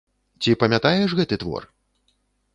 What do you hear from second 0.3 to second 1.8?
Ці памятаеш гэты твор?